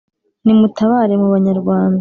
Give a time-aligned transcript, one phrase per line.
[0.45, 1.89] nimutabare mu banyarwanda